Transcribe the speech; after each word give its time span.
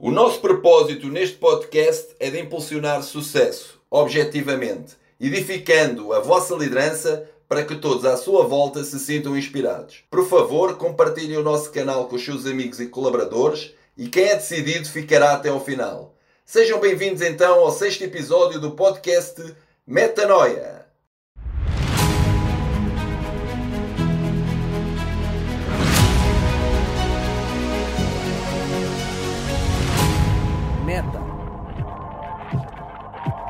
O 0.00 0.12
nosso 0.12 0.40
propósito 0.40 1.08
neste 1.08 1.38
podcast 1.38 2.14
é 2.20 2.30
de 2.30 2.38
impulsionar 2.38 3.02
sucesso, 3.02 3.80
objetivamente, 3.90 4.94
edificando 5.20 6.12
a 6.12 6.20
vossa 6.20 6.54
liderança 6.54 7.28
para 7.48 7.64
que 7.64 7.74
todos 7.74 8.04
à 8.04 8.16
sua 8.16 8.44
volta 8.44 8.84
se 8.84 8.96
sintam 9.00 9.36
inspirados. 9.36 10.04
Por 10.08 10.28
favor, 10.28 10.76
compartilhem 10.76 11.36
o 11.36 11.42
nosso 11.42 11.72
canal 11.72 12.06
com 12.06 12.14
os 12.14 12.24
seus 12.24 12.46
amigos 12.46 12.78
e 12.78 12.86
colaboradores 12.86 13.74
e 13.96 14.08
quem 14.08 14.26
é 14.26 14.36
decidido 14.36 14.88
ficará 14.88 15.32
até 15.32 15.48
ao 15.48 15.64
final. 15.64 16.14
Sejam 16.46 16.78
bem-vindos 16.78 17.20
então 17.20 17.58
ao 17.58 17.72
sexto 17.72 18.04
episódio 18.04 18.60
do 18.60 18.70
podcast 18.70 19.52
Metanoia. 19.84 20.87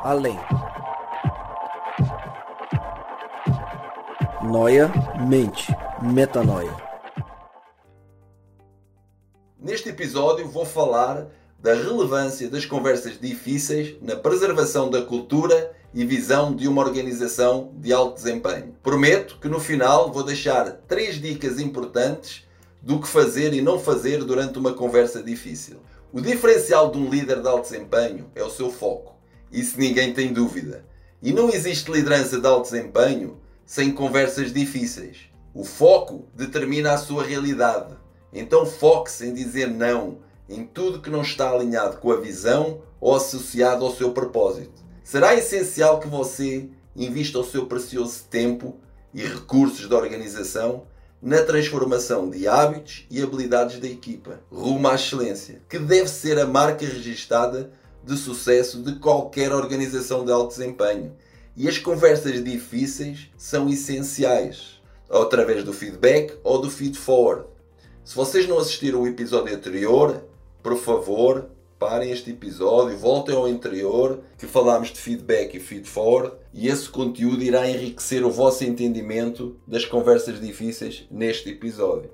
Além. 0.09 0.39
Noia, 4.43 4.91
mente. 5.29 5.71
Metanoia. 6.01 6.75
Neste 9.61 9.91
episódio 9.91 10.49
vou 10.49 10.65
falar 10.65 11.27
da 11.59 11.75
relevância 11.75 12.49
das 12.49 12.65
conversas 12.65 13.21
difíceis 13.21 13.97
na 14.01 14.17
preservação 14.17 14.89
da 14.89 15.03
cultura 15.03 15.77
e 15.93 16.07
visão 16.07 16.57
de 16.57 16.67
uma 16.67 16.81
organização 16.81 17.75
de 17.75 17.93
alto 17.93 18.15
desempenho. 18.15 18.75
Prometo 18.83 19.37
que 19.39 19.49
no 19.49 19.61
final 19.61 20.11
vou 20.11 20.23
deixar 20.23 20.71
três 20.89 21.21
dicas 21.21 21.61
importantes 21.61 22.49
do 22.81 22.99
que 22.99 23.07
fazer 23.07 23.53
e 23.53 23.61
não 23.61 23.79
fazer 23.79 24.25
durante 24.25 24.59
uma 24.59 24.73
conversa 24.73 25.23
difícil. 25.23 25.83
O 26.11 26.23
diferencial 26.23 26.91
de 26.91 26.97
um 26.97 27.11
líder 27.11 27.43
de 27.43 27.49
alto 27.49 27.69
desempenho 27.69 28.31
é 28.35 28.43
o 28.43 28.49
seu 28.49 28.71
foco. 28.71 29.18
Isso 29.53 29.79
ninguém 29.79 30.13
tem 30.13 30.33
dúvida. 30.33 30.85
E 31.23 31.33
não 31.33 31.51
existe 31.51 31.91
liderança 31.91 32.41
de 32.41 32.47
alto 32.47 32.71
desempenho 32.71 33.39
sem 33.67 33.93
conversas 33.93 34.53
difíceis. 34.53 35.29
O 35.55 35.65
foco 35.65 36.27
determina 36.35 36.93
a 36.93 36.99
sua 36.99 37.25
realidade. 37.25 37.97
Então 38.33 38.65
foque-se 38.65 39.27
em 39.27 39.35
dizer 39.35 39.69
não 39.69 40.19
em 40.49 40.65
tudo 40.65 41.01
que 41.01 41.11
não 41.11 41.23
está 41.23 41.51
alinhado 41.51 41.99
com 41.99 42.11
a 42.11 42.17
visão 42.17 42.81
ou 43.01 43.15
associado 43.15 43.85
ao 43.85 43.95
seu 43.95 44.13
propósito. 44.13 44.83
Será 45.05 45.35
essencial 45.35 46.01
que 46.01 46.09
você 46.09 46.69
invista 46.97 47.39
o 47.39 47.45
seu 47.45 47.67
precioso 47.67 48.25
tempo 48.31 48.77
e 49.13 49.23
recursos 49.23 49.89
da 49.89 49.97
organização 49.97 50.85
na 51.21 51.43
transformação 51.43 52.31
de 52.31 52.47
hábitos 52.47 53.07
e 53.11 53.21
habilidades 53.21 53.81
da 53.81 53.89
equipa, 53.89 54.41
rumo 54.51 54.87
à 54.89 54.95
excelência, 54.95 55.61
que 55.69 55.79
deve 55.79 56.09
ser 56.09 56.39
a 56.39 56.47
marca 56.47 56.87
registada 56.87 57.73
de 58.09 58.17
sucesso 58.17 58.83
de 58.83 58.97
qualquer 58.97 59.53
organização 59.53 60.25
de 60.25 60.33
alto 60.33 60.57
desempenho. 60.57 61.15
E 61.55 61.69
as 61.69 61.77
conversas 61.77 62.43
difíceis 62.43 63.31
são 63.37 63.69
essenciais, 63.69 64.81
através 65.11 65.63
do 65.63 65.73
feedback 65.73 66.35
ou 66.43 66.61
do 66.61 66.71
feed 66.71 66.97
forward. 66.97 67.47
Se 68.03 68.15
vocês 68.15 68.49
não 68.49 68.59
assistiram 68.59 69.03
o 69.03 69.07
episódio 69.07 69.55
anterior, 69.55 70.25
por 70.63 70.77
favor, 70.79 71.51
parem 71.79 72.11
este 72.11 72.31
episódio, 72.31 72.97
voltem 72.97 73.35
ao 73.35 73.47
interior, 73.47 74.21
que 74.39 74.47
falámos 74.47 74.89
de 74.89 74.99
feedback 74.99 75.57
e 75.57 75.61
feed 75.61 75.87
forward, 75.87 76.35
e 76.55 76.69
esse 76.69 76.89
conteúdo 76.89 77.43
irá 77.43 77.69
enriquecer 77.69 78.25
o 78.25 78.31
vosso 78.31 78.65
entendimento 78.65 79.57
das 79.67 79.85
conversas 79.85 80.41
difíceis 80.41 81.07
neste 81.11 81.51
episódio. 81.51 82.11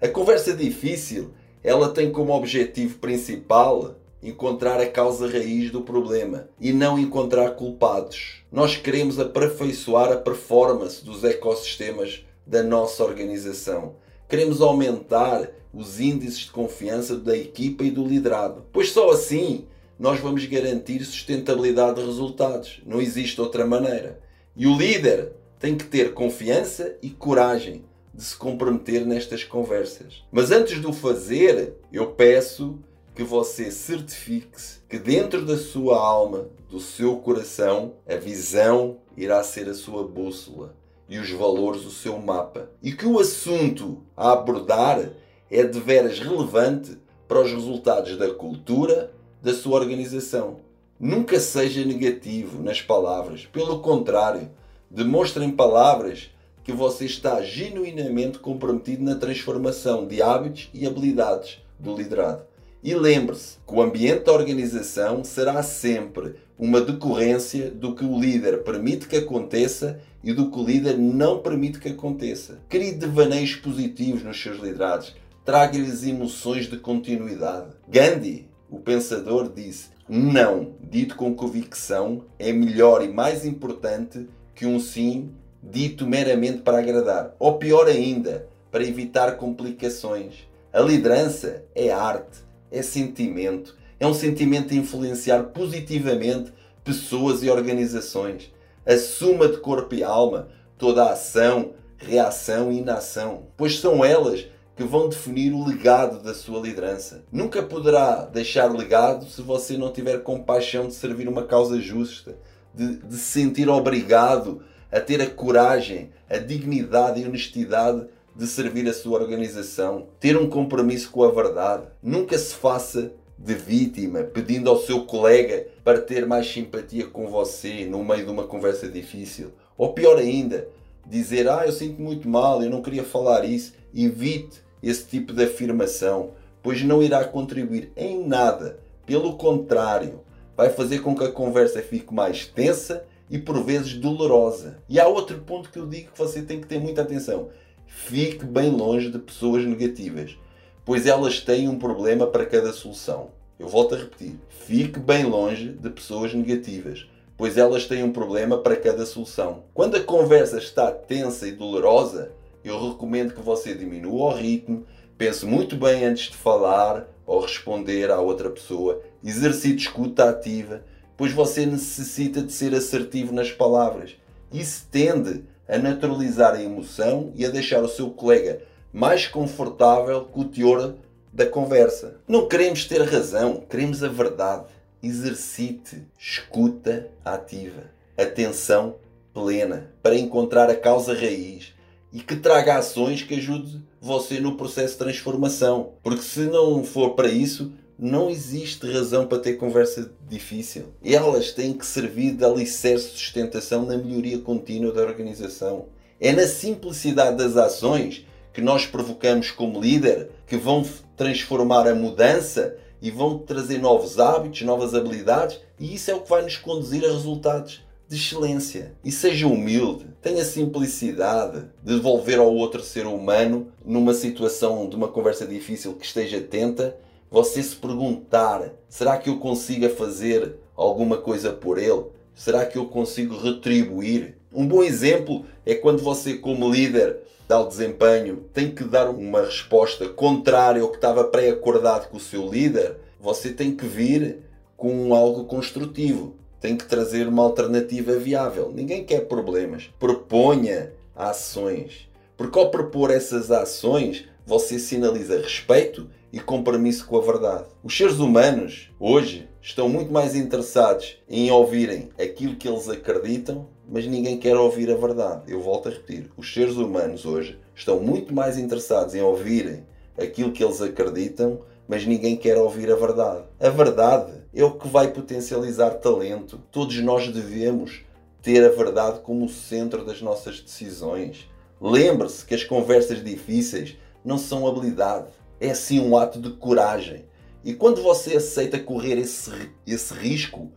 A 0.00 0.08
conversa 0.08 0.52
difícil, 0.52 1.32
ela 1.64 1.88
tem 1.88 2.12
como 2.12 2.34
objetivo 2.34 2.98
principal 2.98 3.96
encontrar 4.22 4.80
a 4.80 4.88
causa 4.88 5.28
raiz 5.28 5.70
do 5.70 5.80
problema 5.80 6.48
e 6.60 6.72
não 6.72 6.98
encontrar 6.98 7.50
culpados. 7.50 8.44
Nós 8.50 8.76
queremos 8.76 9.18
aperfeiçoar 9.18 10.12
a 10.12 10.16
performance 10.16 11.04
dos 11.04 11.24
ecossistemas 11.24 12.24
da 12.46 12.62
nossa 12.62 13.02
organização. 13.02 13.96
Queremos 14.28 14.60
aumentar 14.60 15.50
os 15.74 15.98
índices 15.98 16.40
de 16.40 16.50
confiança 16.50 17.16
da 17.16 17.36
equipa 17.36 17.82
e 17.82 17.90
do 17.90 18.06
liderado, 18.06 18.64
pois 18.72 18.90
só 18.90 19.10
assim 19.10 19.66
nós 19.98 20.20
vamos 20.20 20.44
garantir 20.46 21.04
sustentabilidade 21.04 22.00
de 22.00 22.06
resultados. 22.06 22.80
Não 22.84 23.00
existe 23.00 23.40
outra 23.40 23.66
maneira. 23.66 24.20
E 24.56 24.66
o 24.66 24.76
líder 24.76 25.32
tem 25.58 25.76
que 25.76 25.84
ter 25.84 26.12
confiança 26.12 26.96
e 27.00 27.08
coragem 27.08 27.84
de 28.12 28.22
se 28.22 28.36
comprometer 28.36 29.06
nestas 29.06 29.44
conversas. 29.44 30.24
Mas 30.30 30.50
antes 30.50 30.80
de 30.80 30.86
o 30.86 30.92
fazer, 30.92 31.74
eu 31.92 32.08
peço 32.08 32.78
que 33.14 33.22
você 33.22 33.70
certifique-se 33.70 34.80
que 34.88 34.98
dentro 34.98 35.44
da 35.44 35.56
sua 35.56 35.98
alma, 35.98 36.48
do 36.70 36.80
seu 36.80 37.16
coração, 37.16 37.94
a 38.08 38.16
visão 38.16 38.98
irá 39.16 39.42
ser 39.42 39.68
a 39.68 39.74
sua 39.74 40.06
bússola 40.06 40.74
e 41.08 41.18
os 41.18 41.30
valores 41.30 41.84
o 41.84 41.90
seu 41.90 42.18
mapa. 42.18 42.70
E 42.82 42.92
que 42.92 43.06
o 43.06 43.18
assunto 43.18 44.02
a 44.16 44.32
abordar 44.32 45.10
é 45.50 45.62
de 45.62 45.78
veras 45.78 46.18
relevante 46.18 46.96
para 47.28 47.42
os 47.42 47.50
resultados 47.50 48.16
da 48.16 48.32
cultura 48.32 49.12
da 49.42 49.52
sua 49.52 49.78
organização. 49.78 50.60
Nunca 50.98 51.38
seja 51.40 51.84
negativo 51.84 52.62
nas 52.62 52.80
palavras, 52.80 53.44
pelo 53.46 53.80
contrário, 53.80 54.50
demonstre 54.90 55.44
em 55.44 55.50
palavras 55.50 56.30
que 56.64 56.72
você 56.72 57.06
está 57.06 57.42
genuinamente 57.42 58.38
comprometido 58.38 59.02
na 59.02 59.16
transformação 59.16 60.06
de 60.06 60.22
hábitos 60.22 60.70
e 60.72 60.86
habilidades 60.86 61.58
do 61.78 61.96
liderado. 61.96 62.51
E 62.82 62.94
lembre-se 62.94 63.58
que 63.66 63.74
o 63.74 63.80
ambiente 63.80 64.24
da 64.24 64.32
organização 64.32 65.22
será 65.22 65.62
sempre 65.62 66.34
uma 66.58 66.80
decorrência 66.80 67.70
do 67.70 67.94
que 67.94 68.04
o 68.04 68.18
líder 68.18 68.64
permite 68.64 69.06
que 69.06 69.16
aconteça 69.16 70.00
e 70.22 70.32
do 70.32 70.50
que 70.50 70.58
o 70.58 70.64
líder 70.64 70.98
não 70.98 71.38
permite 71.38 71.78
que 71.78 71.88
aconteça. 71.88 72.60
Crie 72.68 72.92
devaneios 72.92 73.54
positivos 73.54 74.24
nos 74.24 74.40
seus 74.40 74.58
liderados. 74.58 75.14
Traga-lhes 75.44 76.04
emoções 76.04 76.66
de 76.66 76.76
continuidade. 76.76 77.70
Gandhi, 77.88 78.48
o 78.68 78.80
pensador, 78.80 79.52
disse: 79.52 79.90
não 80.08 80.74
dito 80.80 81.14
com 81.14 81.34
convicção 81.34 82.24
é 82.38 82.52
melhor 82.52 83.04
e 83.04 83.08
mais 83.08 83.46
importante 83.46 84.28
que 84.54 84.66
um 84.66 84.80
sim 84.80 85.30
dito 85.62 86.06
meramente 86.06 86.62
para 86.62 86.80
agradar. 86.80 87.34
Ou 87.38 87.58
pior 87.58 87.86
ainda, 87.86 88.48
para 88.70 88.84
evitar 88.84 89.36
complicações. 89.36 90.48
A 90.72 90.80
liderança 90.80 91.64
é 91.74 91.90
arte, 91.90 92.40
é 92.72 92.82
sentimento. 92.82 93.76
É 94.00 94.06
um 94.06 94.14
sentimento 94.14 94.68
de 94.68 94.78
influenciar 94.78 95.44
positivamente 95.44 96.52
pessoas 96.82 97.42
e 97.44 97.50
organizações 97.50 98.50
a 98.84 98.96
suma 98.96 99.48
de 99.48 99.58
corpo 99.58 99.94
e 99.94 100.02
alma, 100.02 100.48
toda 100.76 101.04
a 101.04 101.12
ação, 101.12 101.74
reação 101.96 102.72
e 102.72 102.78
inação, 102.78 103.46
pois 103.56 103.78
são 103.78 104.04
elas 104.04 104.46
que 104.74 104.82
vão 104.82 105.08
definir 105.08 105.52
o 105.52 105.64
legado 105.64 106.20
da 106.22 106.34
sua 106.34 106.60
liderança. 106.60 107.24
Nunca 107.30 107.62
poderá 107.62 108.24
deixar 108.24 108.72
legado 108.72 109.26
se 109.26 109.42
você 109.42 109.76
não 109.76 109.92
tiver 109.92 110.22
compaixão 110.22 110.88
de 110.88 110.94
servir 110.94 111.28
uma 111.28 111.44
causa 111.44 111.80
justa, 111.80 112.36
de, 112.74 112.96
de 112.96 113.16
se 113.16 113.40
sentir 113.40 113.68
obrigado 113.68 114.62
a 114.90 114.98
ter 114.98 115.20
a 115.20 115.30
coragem, 115.30 116.10
a 116.28 116.38
dignidade 116.38 117.20
e 117.20 117.26
honestidade 117.26 118.06
de 118.34 118.46
servir 118.46 118.88
a 118.88 118.92
sua 118.92 119.20
organização, 119.20 120.06
ter 120.18 120.36
um 120.36 120.48
compromisso 120.48 121.10
com 121.10 121.22
a 121.22 121.30
verdade. 121.30 121.84
Nunca 122.02 122.38
se 122.38 122.54
faça 122.54 123.12
de 123.38 123.54
vítima, 123.54 124.22
pedindo 124.22 124.70
ao 124.70 124.80
seu 124.80 125.04
colega 125.04 125.66
para 125.84 126.00
ter 126.00 126.26
mais 126.26 126.46
simpatia 126.46 127.06
com 127.06 127.26
você 127.28 127.84
no 127.84 128.04
meio 128.04 128.24
de 128.24 128.30
uma 128.30 128.44
conversa 128.44 128.88
difícil. 128.88 129.52
Ou 129.76 129.92
pior 129.92 130.16
ainda, 130.16 130.68
dizer: 131.06 131.48
Ah, 131.48 131.64
eu 131.66 131.72
sinto 131.72 132.00
muito 132.00 132.28
mal, 132.28 132.62
eu 132.62 132.70
não 132.70 132.82
queria 132.82 133.04
falar 133.04 133.44
isso. 133.44 133.74
Evite 133.94 134.62
esse 134.82 135.06
tipo 135.06 135.32
de 135.32 135.44
afirmação, 135.44 136.30
pois 136.62 136.82
não 136.82 137.02
irá 137.02 137.24
contribuir 137.24 137.92
em 137.96 138.24
nada. 138.26 138.78
Pelo 139.04 139.36
contrário, 139.36 140.20
vai 140.56 140.70
fazer 140.70 141.00
com 141.00 141.14
que 141.14 141.24
a 141.24 141.30
conversa 141.30 141.82
fique 141.82 142.14
mais 142.14 142.46
tensa 142.46 143.04
e 143.28 143.38
por 143.38 143.62
vezes 143.64 143.94
dolorosa. 143.94 144.78
E 144.88 145.00
há 145.00 145.08
outro 145.08 145.38
ponto 145.38 145.70
que 145.70 145.78
eu 145.78 145.86
digo 145.86 146.12
que 146.12 146.18
você 146.18 146.42
tem 146.42 146.60
que 146.60 146.66
ter 146.66 146.78
muita 146.78 147.02
atenção: 147.02 147.48
fique 147.94 148.44
bem 148.44 148.70
longe 148.70 149.10
de 149.10 149.18
pessoas 149.18 149.64
negativas 149.64 150.36
pois 150.84 151.06
elas 151.06 151.40
têm 151.40 151.68
um 151.68 151.78
problema 151.78 152.26
para 152.26 152.46
cada 152.46 152.72
solução. 152.72 153.30
Eu 153.58 153.68
volto 153.68 153.94
a 153.94 153.98
repetir: 153.98 154.34
fique 154.48 154.98
bem 154.98 155.24
longe 155.24 155.70
de 155.70 155.90
pessoas 155.90 156.34
negativas, 156.34 157.08
pois 157.36 157.56
elas 157.56 157.86
têm 157.86 158.02
um 158.02 158.12
problema 158.12 158.58
para 158.58 158.76
cada 158.76 159.06
solução. 159.06 159.64
Quando 159.72 159.96
a 159.96 160.02
conversa 160.02 160.58
está 160.58 160.90
tensa 160.90 161.46
e 161.46 161.52
dolorosa, 161.52 162.32
eu 162.64 162.90
recomendo 162.90 163.34
que 163.34 163.40
você 163.40 163.74
diminua 163.74 164.32
o 164.32 164.34
ritmo, 164.34 164.84
pense 165.16 165.44
muito 165.44 165.76
bem 165.76 166.04
antes 166.04 166.30
de 166.30 166.36
falar 166.36 167.08
ou 167.26 167.40
responder 167.40 168.10
à 168.10 168.20
outra 168.20 168.50
pessoa, 168.50 169.00
exercite 169.22 169.86
escuta 169.86 170.28
ativa, 170.28 170.82
pois 171.16 171.32
você 171.32 171.64
necessita 171.64 172.42
de 172.42 172.52
ser 172.52 172.74
assertivo 172.74 173.32
nas 173.32 173.50
palavras. 173.50 174.16
Isso 174.52 174.86
tende 174.90 175.44
a 175.72 175.78
naturalizar 175.78 176.54
a 176.54 176.62
emoção 176.62 177.32
e 177.34 177.46
a 177.46 177.48
deixar 177.48 177.82
o 177.82 177.88
seu 177.88 178.10
colega 178.10 178.60
mais 178.92 179.26
confortável 179.26 180.26
com 180.26 180.42
o 180.42 180.44
teor 180.44 180.96
da 181.32 181.46
conversa. 181.46 182.16
Não 182.28 182.46
queremos 182.46 182.84
ter 182.84 183.00
razão, 183.02 183.64
queremos 183.68 184.04
a 184.04 184.08
verdade. 184.08 184.66
Exercite 185.02 186.06
escuta 186.18 187.08
ativa, 187.24 187.84
atenção 188.18 188.96
plena 189.32 189.90
para 190.02 190.14
encontrar 190.14 190.68
a 190.68 190.76
causa 190.76 191.14
raiz 191.14 191.72
e 192.12 192.20
que 192.20 192.36
traga 192.36 192.76
ações 192.76 193.22
que 193.22 193.34
ajude 193.34 193.82
você 193.98 194.38
no 194.38 194.56
processo 194.56 194.92
de 194.92 194.98
transformação. 194.98 195.94
Porque 196.02 196.22
se 196.22 196.40
não 196.40 196.84
for 196.84 197.14
para 197.14 197.28
isso, 197.28 197.72
não 198.02 198.28
existe 198.28 198.90
razão 198.90 199.28
para 199.28 199.38
ter 199.38 199.52
conversa 199.52 200.10
difícil. 200.28 200.86
Elas 201.04 201.52
têm 201.52 201.72
que 201.72 201.86
servir 201.86 202.32
de 202.32 202.44
alicerce 202.44 203.12
de 203.12 203.18
sustentação 203.18 203.86
na 203.86 203.96
melhoria 203.96 204.40
contínua 204.40 204.92
da 204.92 205.02
organização. 205.02 205.86
É 206.20 206.32
na 206.32 206.48
simplicidade 206.48 207.36
das 207.36 207.56
ações 207.56 208.26
que 208.52 208.60
nós 208.60 208.86
provocamos 208.86 209.52
como 209.52 209.80
líder 209.80 210.30
que 210.48 210.56
vão 210.56 210.84
transformar 211.16 211.86
a 211.86 211.94
mudança 211.94 212.76
e 213.00 213.08
vão 213.08 213.38
trazer 213.38 213.78
novos 213.78 214.18
hábitos, 214.18 214.62
novas 214.62 214.96
habilidades, 214.96 215.60
e 215.78 215.94
isso 215.94 216.10
é 216.10 216.14
o 216.14 216.22
que 216.22 216.30
vai 216.30 216.42
nos 216.42 216.56
conduzir 216.56 217.04
a 217.04 217.12
resultados 217.12 217.84
de 218.08 218.16
excelência. 218.16 218.96
E 219.04 219.12
seja 219.12 219.46
humilde, 219.46 220.06
tenha 220.20 220.44
simplicidade 220.44 221.66
de 221.82 221.94
devolver 221.94 222.40
ao 222.40 222.52
outro 222.52 222.82
ser 222.82 223.06
humano 223.06 223.68
numa 223.84 224.12
situação 224.12 224.88
de 224.88 224.96
uma 224.96 225.06
conversa 225.06 225.46
difícil 225.46 225.94
que 225.94 226.04
esteja 226.04 226.38
atenta. 226.38 226.96
Você 227.32 227.62
se 227.62 227.74
perguntar: 227.74 228.72
será 228.88 229.16
que 229.16 229.28
eu 229.28 229.38
consigo 229.38 229.88
fazer 229.88 230.54
alguma 230.76 231.16
coisa 231.16 231.50
por 231.52 231.78
ele? 231.78 232.04
Será 232.34 232.64
que 232.64 232.78
eu 232.78 232.86
consigo 232.86 233.36
retribuir? 233.36 234.36
Um 234.52 234.68
bom 234.68 234.82
exemplo 234.82 235.44
é 235.66 235.74
quando 235.74 236.02
você, 236.02 236.34
como 236.34 236.70
líder 236.70 237.16
de 237.48 237.54
alto 237.54 237.70
desempenho, 237.70 238.44
tem 238.52 238.70
que 238.70 238.84
dar 238.84 239.08
uma 239.08 239.40
resposta 239.40 240.08
contrária 240.08 240.82
ao 240.82 240.90
que 240.90 240.96
estava 240.96 241.24
pré-acordado 241.24 242.08
com 242.08 242.18
o 242.18 242.20
seu 242.20 242.48
líder. 242.48 242.98
Você 243.18 243.50
tem 243.50 243.74
que 243.74 243.86
vir 243.86 244.38
com 244.76 245.14
algo 245.14 245.44
construtivo 245.44 246.36
tem 246.62 246.76
que 246.76 246.84
trazer 246.84 247.26
uma 247.26 247.42
alternativa 247.42 248.16
viável. 248.16 248.70
Ninguém 248.72 249.04
quer 249.04 249.26
problemas. 249.26 249.90
Proponha 249.98 250.92
ações. 251.14 252.08
Porque 252.36 252.56
ao 252.56 252.70
propor 252.70 253.10
essas 253.10 253.50
ações, 253.50 254.28
você 254.52 254.78
sinaliza 254.78 255.40
respeito 255.40 256.10
e 256.30 256.38
compromisso 256.38 257.06
com 257.06 257.16
a 257.16 257.22
verdade. 257.22 257.64
Os 257.82 257.96
seres 257.96 258.18
humanos, 258.18 258.90
hoje, 259.00 259.48
estão 259.62 259.88
muito 259.88 260.12
mais 260.12 260.36
interessados 260.36 261.16
em 261.26 261.50
ouvirem 261.50 262.10
aquilo 262.20 262.56
que 262.56 262.68
eles 262.68 262.86
acreditam, 262.86 263.66
mas 263.88 264.06
ninguém 264.06 264.36
quer 264.36 264.54
ouvir 264.54 264.90
a 264.90 264.94
verdade. 264.94 265.50
Eu 265.50 265.62
volto 265.62 265.88
a 265.88 265.90
repetir: 265.90 266.30
os 266.36 266.52
seres 266.52 266.76
humanos 266.76 267.24
hoje 267.24 267.58
estão 267.74 267.98
muito 267.98 268.34
mais 268.34 268.58
interessados 268.58 269.14
em 269.14 269.22
ouvirem 269.22 269.86
aquilo 270.18 270.52
que 270.52 270.62
eles 270.62 270.82
acreditam, 270.82 271.62
mas 271.88 272.06
ninguém 272.06 272.36
quer 272.36 272.58
ouvir 272.58 272.92
a 272.92 272.96
verdade. 272.96 273.44
A 273.58 273.70
verdade 273.70 274.34
é 274.54 274.62
o 274.62 274.72
que 274.72 274.86
vai 274.86 275.08
potencializar 275.08 275.92
talento. 275.92 276.60
Todos 276.70 277.00
nós 277.00 277.26
devemos 277.26 278.02
ter 278.42 278.62
a 278.62 278.68
verdade 278.68 279.20
como 279.20 279.46
o 279.46 279.48
centro 279.48 280.04
das 280.04 280.20
nossas 280.20 280.60
decisões. 280.60 281.48
Lembre-se 281.80 282.44
que 282.44 282.54
as 282.54 282.64
conversas 282.64 283.24
difíceis 283.24 283.96
não 284.24 284.38
são 284.38 284.66
habilidade, 284.66 285.28
é 285.60 285.74
sim 285.74 286.00
um 286.00 286.16
ato 286.16 286.40
de 286.40 286.50
coragem. 286.50 287.24
E 287.64 287.72
quando 287.74 288.02
você 288.02 288.36
aceita 288.36 288.78
correr 288.78 289.18
esse, 289.18 289.50
esse 289.86 290.14
risco, 290.14 290.70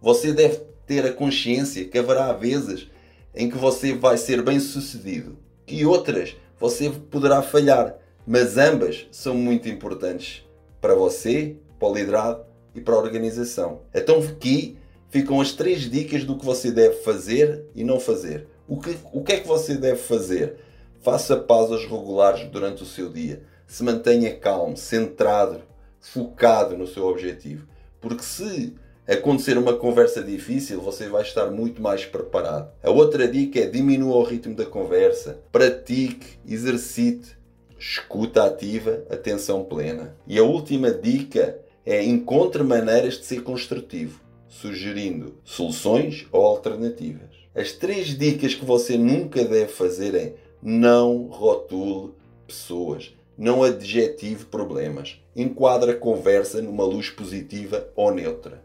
você 0.00 0.32
deve 0.32 0.60
ter 0.86 1.06
a 1.06 1.12
consciência 1.12 1.84
que 1.84 1.98
haverá 1.98 2.32
vezes 2.32 2.88
em 3.34 3.48
que 3.48 3.56
você 3.56 3.94
vai 3.94 4.18
ser 4.18 4.42
bem 4.42 4.58
sucedido 4.58 5.38
e 5.66 5.86
outras 5.86 6.36
você 6.58 6.90
poderá 6.90 7.42
falhar, 7.42 7.96
mas 8.26 8.56
ambas 8.56 9.06
são 9.10 9.34
muito 9.34 9.68
importantes 9.68 10.44
para 10.80 10.94
você, 10.94 11.56
para 11.78 11.88
o 11.88 11.94
liderado 11.94 12.44
e 12.74 12.80
para 12.80 12.94
a 12.94 12.98
organização. 12.98 13.82
Então 13.94 14.18
aqui 14.18 14.76
ficam 15.08 15.40
as 15.40 15.52
três 15.52 15.90
dicas 15.90 16.24
do 16.24 16.36
que 16.36 16.44
você 16.44 16.70
deve 16.70 16.96
fazer 17.02 17.64
e 17.74 17.84
não 17.84 18.00
fazer. 18.00 18.46
O 18.66 18.80
que, 18.80 18.96
o 19.12 19.22
que 19.22 19.32
é 19.32 19.40
que 19.40 19.46
você 19.46 19.76
deve 19.76 19.98
fazer? 19.98 20.56
Faça 21.02 21.36
pausas 21.36 21.82
regulares 21.82 22.48
durante 22.48 22.84
o 22.84 22.86
seu 22.86 23.08
dia. 23.08 23.42
Se 23.66 23.82
mantenha 23.82 24.36
calmo, 24.36 24.76
centrado, 24.76 25.60
focado 26.00 26.76
no 26.78 26.86
seu 26.86 27.06
objetivo. 27.06 27.66
Porque 28.00 28.22
se 28.22 28.76
acontecer 29.06 29.58
uma 29.58 29.74
conversa 29.74 30.22
difícil, 30.22 30.80
você 30.80 31.08
vai 31.08 31.22
estar 31.22 31.50
muito 31.50 31.82
mais 31.82 32.04
preparado. 32.04 32.70
A 32.80 32.90
outra 32.90 33.26
dica 33.26 33.58
é 33.58 33.66
diminua 33.66 34.14
o 34.14 34.22
ritmo 34.22 34.54
da 34.54 34.64
conversa, 34.64 35.40
pratique, 35.50 36.38
exercite, 36.46 37.36
escuta 37.76 38.44
ativa, 38.44 39.02
atenção 39.10 39.64
plena. 39.64 40.16
E 40.24 40.38
a 40.38 40.44
última 40.44 40.92
dica 40.92 41.58
é 41.84 42.00
encontre 42.04 42.62
maneiras 42.62 43.14
de 43.14 43.24
ser 43.24 43.42
construtivo, 43.42 44.20
sugerindo 44.48 45.34
soluções 45.42 46.28
ou 46.30 46.44
alternativas. 46.44 47.42
As 47.54 47.72
três 47.72 48.16
dicas 48.16 48.54
que 48.54 48.64
você 48.64 48.96
nunca 48.96 49.44
deve 49.44 49.66
fazer 49.66 50.14
é 50.14 50.34
não 50.62 51.24
rotule 51.24 52.12
pessoas, 52.46 53.12
não 53.36 53.64
adjetive 53.64 54.44
problemas, 54.44 55.20
enquadre 55.34 55.90
a 55.90 55.96
conversa 55.96 56.62
numa 56.62 56.84
luz 56.84 57.10
positiva 57.10 57.88
ou 57.96 58.14
neutra. 58.14 58.62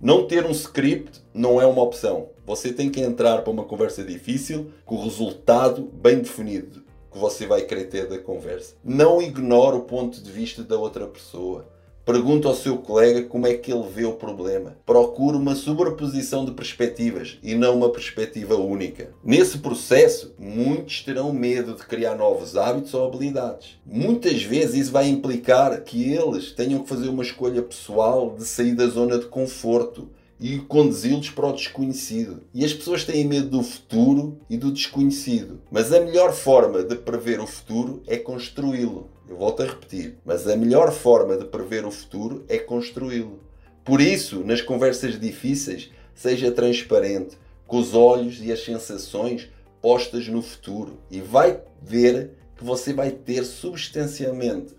Não 0.00 0.26
ter 0.26 0.44
um 0.44 0.50
script 0.50 1.22
não 1.32 1.60
é 1.60 1.66
uma 1.66 1.82
opção. 1.82 2.30
Você 2.46 2.72
tem 2.72 2.90
que 2.90 3.00
entrar 3.00 3.42
para 3.42 3.52
uma 3.52 3.64
conversa 3.64 4.02
difícil 4.02 4.72
com 4.84 4.96
o 4.96 5.04
resultado 5.04 5.82
bem 5.82 6.18
definido 6.18 6.82
que 7.12 7.18
você 7.18 7.46
vai 7.46 7.62
querer 7.62 7.84
ter 7.84 8.08
da 8.08 8.18
conversa. 8.18 8.74
Não 8.84 9.20
ignore 9.20 9.76
o 9.76 9.82
ponto 9.82 10.22
de 10.22 10.30
vista 10.30 10.62
da 10.62 10.78
outra 10.78 11.06
pessoa. 11.06 11.68
Pergunta 12.04 12.48
ao 12.48 12.54
seu 12.54 12.78
colega 12.78 13.22
como 13.22 13.46
é 13.46 13.54
que 13.54 13.72
ele 13.72 13.88
vê 13.88 14.04
o 14.04 14.14
problema. 14.14 14.76
Procure 14.86 15.36
uma 15.36 15.54
sobreposição 15.54 16.44
de 16.44 16.52
perspectivas 16.52 17.38
e 17.42 17.54
não 17.54 17.76
uma 17.76 17.90
perspectiva 17.90 18.56
única. 18.56 19.10
Nesse 19.22 19.58
processo, 19.58 20.34
muitos 20.38 21.02
terão 21.02 21.32
medo 21.32 21.74
de 21.74 21.84
criar 21.86 22.16
novos 22.16 22.56
hábitos 22.56 22.94
ou 22.94 23.06
habilidades. 23.06 23.78
Muitas 23.84 24.42
vezes 24.42 24.76
isso 24.76 24.92
vai 24.92 25.08
implicar 25.08 25.78
que 25.82 26.12
eles 26.12 26.52
tenham 26.52 26.82
que 26.82 26.88
fazer 26.88 27.08
uma 27.08 27.22
escolha 27.22 27.62
pessoal 27.62 28.34
de 28.36 28.44
sair 28.44 28.74
da 28.74 28.86
zona 28.86 29.18
de 29.18 29.26
conforto 29.26 30.08
e 30.40 30.58
conduzi-los 30.58 31.28
para 31.30 31.48
o 31.48 31.52
desconhecido. 31.52 32.42
E 32.54 32.64
as 32.64 32.72
pessoas 32.72 33.04
têm 33.04 33.26
medo 33.26 33.50
do 33.50 33.62
futuro 33.62 34.40
e 34.48 34.56
do 34.56 34.72
desconhecido. 34.72 35.60
Mas 35.70 35.92
a 35.92 36.00
melhor 36.00 36.32
forma 36.32 36.82
de 36.82 36.96
prever 36.96 37.40
o 37.40 37.46
futuro 37.46 38.02
é 38.06 38.16
construí-lo. 38.16 39.10
Eu 39.28 39.36
volto 39.36 39.62
a 39.62 39.66
repetir, 39.66 40.16
mas 40.24 40.48
a 40.48 40.56
melhor 40.56 40.90
forma 40.90 41.36
de 41.36 41.44
prever 41.44 41.84
o 41.84 41.90
futuro 41.90 42.44
é 42.48 42.58
construí-lo. 42.58 43.38
Por 43.84 44.00
isso, 44.00 44.40
nas 44.40 44.62
conversas 44.62 45.20
difíceis, 45.20 45.90
seja 46.14 46.50
transparente, 46.50 47.36
com 47.66 47.78
os 47.78 47.94
olhos 47.94 48.42
e 48.42 48.50
as 48.50 48.64
sensações 48.64 49.48
postas 49.80 50.26
no 50.26 50.42
futuro 50.42 50.98
e 51.10 51.20
vai 51.20 51.60
ver 51.80 52.32
que 52.56 52.64
você 52.64 52.92
vai 52.92 53.10
ter 53.10 53.44
substancialmente 53.44 54.74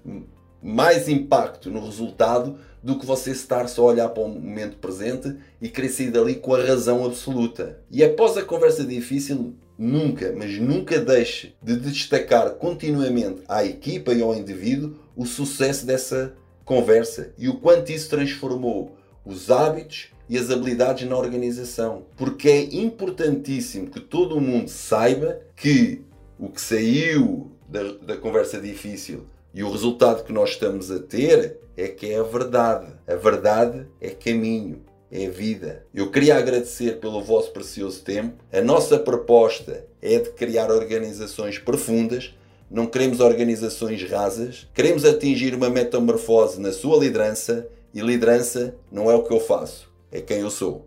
mais 0.62 1.08
impacto 1.08 1.72
no 1.72 1.84
resultado 1.84 2.58
do 2.84 2.98
que 2.98 3.06
você 3.06 3.32
estar 3.32 3.68
só 3.68 3.84
a 3.84 3.86
olhar 3.86 4.10
para 4.10 4.24
o 4.24 4.28
momento 4.28 4.78
presente 4.78 5.36
e 5.62 5.70
querer 5.70 5.90
sair 5.90 6.12
dali 6.12 6.36
com 6.36 6.56
a 6.56 6.64
razão 6.64 7.06
absoluta. 7.06 7.80
E 7.92 8.04
após 8.04 8.38
a 8.38 8.44
conversa 8.44 8.84
difícil, 8.84 9.54
nunca, 9.78 10.34
mas 10.36 10.58
nunca 10.60 11.00
deixe 11.00 11.54
de 11.62 11.76
destacar 11.76 12.52
continuamente 12.52 13.42
à 13.48 13.64
equipa 13.64 14.14
e 14.14 14.22
ao 14.22 14.36
indivíduo 14.36 14.96
o 15.16 15.26
sucesso 15.26 15.86
dessa 15.86 16.34
conversa 16.66 17.34
e 17.38 17.50
o 17.50 17.56
quanto 17.56 17.92
isso 17.92 18.10
transformou 18.10 18.96
os 19.26 19.52
hábitos 19.52 20.10
e 20.28 20.38
as 20.38 20.50
habilidades 20.50 21.08
na 21.08 21.18
organização. 21.18 22.04
Porque 22.16 22.50
é 22.50 22.62
importantíssimo 22.76 23.88
que 23.88 24.00
todo 24.00 24.40
mundo 24.40 24.70
saiba 24.70 25.40
que 25.56 26.02
o 26.40 26.50
que 26.50 26.62
saiu 26.62 27.52
da, 27.68 27.84
da 27.94 28.18
conversa 28.18 28.60
difícil 28.60 29.26
e 29.54 29.64
o 29.64 29.72
resultado 29.72 30.24
que 30.24 30.32
nós 30.34 30.52
estamos 30.52 30.90
a 30.92 31.00
ter 31.00 31.58
é 31.76 31.88
que 31.88 32.12
é 32.12 32.20
a 32.20 32.24
verdade. 32.24 32.88
A 33.08 33.16
verdade 33.16 33.88
é 34.00 34.10
caminho 34.10 34.82
é 35.12 35.28
vida. 35.28 35.86
Eu 35.94 36.10
queria 36.10 36.38
agradecer 36.38 37.00
pelo 37.00 37.22
vosso 37.22 37.52
precioso 37.52 38.02
tempo. 38.02 38.36
A 38.52 38.62
nossa 38.62 38.98
proposta 38.98 39.86
é 40.02 40.20
de 40.20 40.30
criar 40.32 40.72
organizações 40.72 41.60
profundas. 41.60 42.34
Não 42.70 42.88
queremos 42.88 43.20
organizações 43.20 44.02
rasas. 44.10 44.70
Queremos 44.74 45.04
atingir 45.04 45.54
uma 45.54 45.70
metamorfose 45.70 46.62
na 46.62 46.72
sua 46.72 46.98
liderança 46.98 47.68
e 47.94 48.00
liderança 48.00 48.74
não 48.90 49.12
é 49.12 49.16
o 49.16 49.24
que 49.24 49.34
eu 49.34 49.40
faço, 49.40 49.92
é 50.10 50.22
quem 50.22 50.40
eu 50.40 50.50
sou. 50.50 50.86